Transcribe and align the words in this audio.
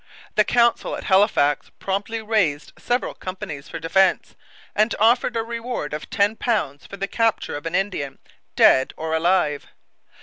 The 0.33 0.43
Council 0.43 0.95
at 0.97 1.03
Halifax 1.03 1.69
promptly 1.77 2.23
raised 2.23 2.73
several 2.75 3.13
companies 3.13 3.69
for 3.69 3.77
defence, 3.77 4.33
and 4.75 4.95
offered 4.99 5.35
a 5.37 5.43
reward 5.43 5.93
of 5.93 6.09
10 6.09 6.37
pounds 6.37 6.87
for 6.87 6.97
the 6.97 7.07
capture 7.07 7.55
of 7.55 7.67
an 7.67 7.75
Indian, 7.75 8.17
dead 8.55 8.95
or 8.97 9.13
alive. 9.13 9.67